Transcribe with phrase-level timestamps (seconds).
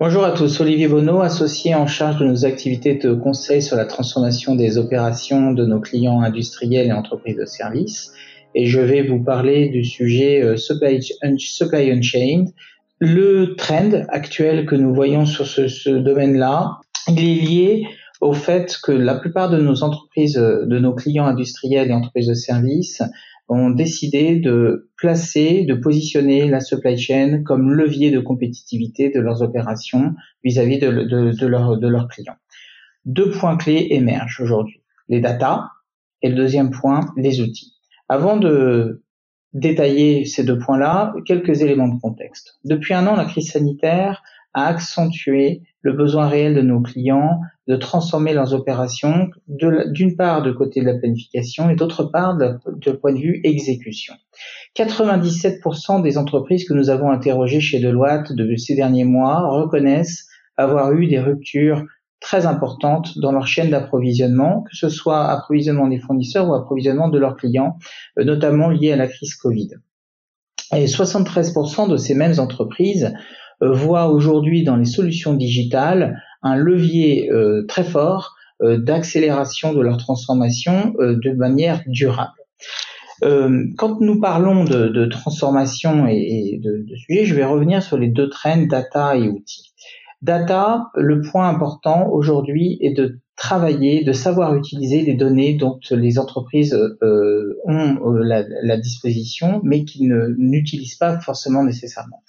[0.00, 3.84] Bonjour à tous, Olivier Bonneau, associé en charge de nos activités de conseil sur la
[3.84, 8.12] transformation des opérations de nos clients industriels et entreprises de services.
[8.56, 12.48] Et je vais vous parler du sujet euh, supply, Unchained.
[12.98, 17.86] Le trend actuel que nous voyons sur ce, ce domaine-là, il est lié
[18.20, 22.26] au fait que la plupart de nos entreprises, euh, de nos clients industriels et entreprises
[22.26, 23.00] de services
[23.48, 29.42] ont décidé de placer, de positionner la supply chain comme levier de compétitivité de leurs
[29.42, 32.36] opérations vis-à-vis de, de, leurs clients.
[33.04, 34.80] Deux points clés émergent aujourd'hui.
[35.08, 35.68] Les data
[36.22, 37.74] et le deuxième point, les outils.
[38.08, 39.02] Avant de
[39.52, 42.58] détailler ces deux points-là, quelques éléments de contexte.
[42.64, 44.22] Depuis un an, la crise sanitaire
[44.52, 50.52] a accentué le besoin réel de nos clients de transformer leurs opérations d'une part de
[50.52, 54.14] côté de la planification et d'autre part de, point de vue exécution.
[54.76, 60.92] 97% des entreprises que nous avons interrogées chez Deloitte de ces derniers mois reconnaissent avoir
[60.92, 61.84] eu des ruptures
[62.20, 67.18] très importantes dans leur chaîne d'approvisionnement, que ce soit approvisionnement des fournisseurs ou approvisionnement de
[67.18, 67.76] leurs clients,
[68.18, 69.70] euh, notamment lié à la crise Covid.
[70.74, 73.12] Et 73% de ces mêmes entreprises
[73.62, 79.80] euh, voit aujourd'hui dans les solutions digitales un levier euh, très fort euh, d'accélération de
[79.80, 82.32] leur transformation de manière durable.
[83.22, 88.28] quand nous parlons de, transformation et, de, de sujet, je vais revenir sur les deux
[88.28, 89.72] traînes data et outils.
[90.20, 96.18] Data, le point important aujourd'hui est de travailler, de savoir utiliser les données dont les
[96.18, 102.22] entreprises ont la, la, disposition, mais qu'ils n'utilisent pas forcément nécessairement.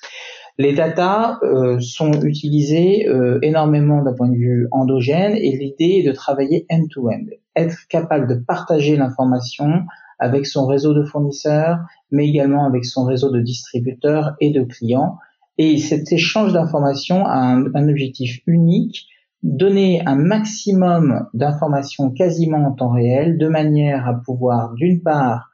[0.58, 6.08] Les datas euh, sont utilisées euh, énormément d'un point de vue endogène et l'idée est
[6.08, 7.26] de travailler end-to-end,
[7.58, 9.84] être capable de partager l'information
[10.18, 15.18] avec son réseau de fournisseurs, mais également avec son réseau de distributeurs et de clients.
[15.58, 19.08] Et cet échange d'informations a un, objectif unique,
[19.44, 25.50] donner un maximum d'informations quasiment en temps réel, de manière à pouvoir, d'une part,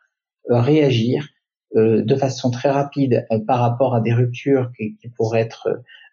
[0.50, 1.28] euh, réagir,
[1.76, 5.70] de façon très rapide euh, par rapport à des ruptures qui, pourraient être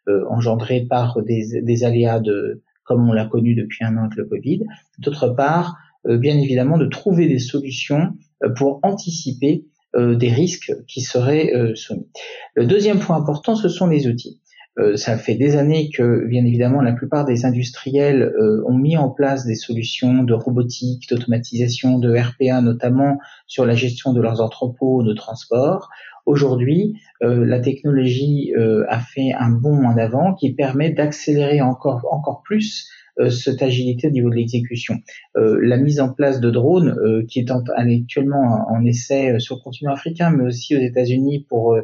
[0.09, 4.25] euh, engendrées par des, aléas de comme on l'a connu depuis un an avec le
[4.25, 4.65] Covid.
[4.99, 5.77] D'autre part,
[6.07, 8.15] bien évidemment, de trouver des solutions
[8.57, 12.09] pour anticiper des risques qui seraient soumis.
[12.55, 14.41] Le deuxième point important, ce sont les outils.
[14.79, 18.97] Euh, ça fait des années que, bien évidemment, la plupart des industriels euh, ont mis
[18.97, 24.41] en place des solutions de robotique, d'automatisation, de RPA, notamment sur la gestion de leurs
[24.41, 25.91] entrepôts de transport.
[26.27, 28.53] Aujourd'hui, euh, la technologie
[28.89, 34.09] a fait un bond en avant qui permet d'accélérer encore encore plus euh, cette agilité
[34.09, 34.97] au niveau de l'exécution.
[35.37, 39.63] Euh, la mise en place de drones, euh, qui est actuellement en, essai sur le
[39.63, 41.77] continent africain, mais aussi aux États-Unis pour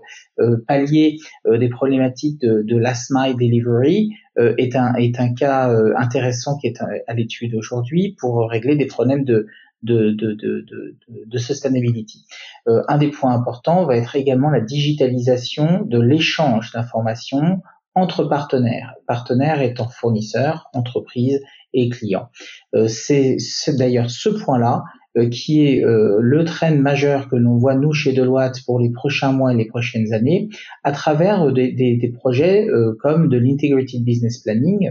[0.67, 1.19] pallier
[1.51, 6.81] des problématiques de, de last mile delivery, est un est un cas intéressant qui est
[6.81, 9.47] à, l'étude aujourd'hui pour régler des problèmes de
[9.85, 10.97] de, de, de,
[11.27, 12.25] de, sustainability.
[12.69, 17.61] Euh, un des points importants va être également la digitalisation de l'échange d'informations
[17.95, 21.41] entre partenaires, partenaires étant fournisseurs, entreprises
[21.73, 22.29] et clients.
[22.75, 23.39] Euh, c'est
[23.77, 24.83] d'ailleurs ce point-là
[25.17, 28.91] euh, qui est euh, le trend majeur que l'on voit nous chez Deloitte pour les
[28.91, 30.49] prochains mois et les prochaines années,
[30.83, 32.67] à travers des, des, des projets
[33.01, 34.91] comme de l'Integrated Business Planning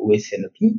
[0.00, 0.74] ou SNOP,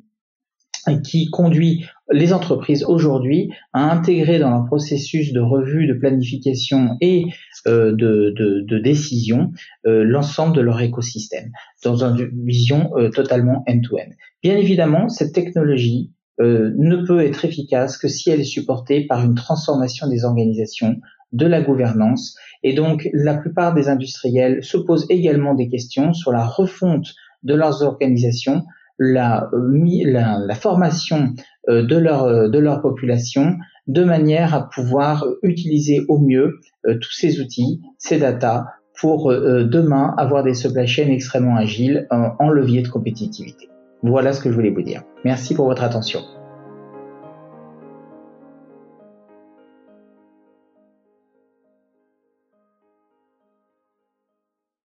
[1.04, 7.26] qui conduit les entreprises aujourd'hui à intégrer dans leur processus de revue, de planification et
[7.68, 9.52] euh, de, de, de, décision
[9.88, 11.50] euh, l'ensemble de leur écosystème
[11.84, 14.12] dans une vision euh, totalement end-to-end.
[14.44, 19.36] Bien évidemment, cette technologie ne peut être efficace que si elle est supportée par une
[19.36, 20.98] transformation des organisations,
[21.32, 22.36] de la gouvernance.
[22.64, 27.14] Et donc, la plupart des industriels se posent également des questions sur la refonte
[27.44, 28.64] de leurs organisations
[29.00, 31.34] la, la, la formation
[31.70, 33.58] euh, de leur, euh, de leur population
[33.88, 38.66] de manière à pouvoir utiliser au mieux euh, tous ces outils, ces datas
[39.00, 43.68] pour demain avoir des supply chains extrêmement agiles en levier de compétitivité.
[44.04, 45.04] Voilà ce que je voulais vous dire.
[45.26, 46.22] Merci pour votre attention.